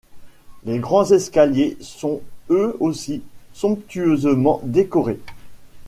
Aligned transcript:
Les 0.63 0.79
Grands 0.79 1.11
escaliers 1.11 1.77
sont, 1.79 2.21
eux 2.49 2.75
aussi, 2.79 3.21
somptueusement 3.53 4.59
décorés. 4.63 5.19